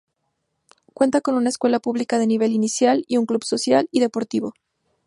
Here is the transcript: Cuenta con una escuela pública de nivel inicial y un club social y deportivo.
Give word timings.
Cuenta 0.95 1.21
con 1.21 1.35
una 1.35 1.49
escuela 1.49 1.79
pública 1.79 2.17
de 2.17 2.25
nivel 2.25 2.53
inicial 2.53 3.05
y 3.07 3.17
un 3.17 3.27
club 3.27 3.43
social 3.43 3.87
y 3.91 3.99
deportivo. 3.99 4.55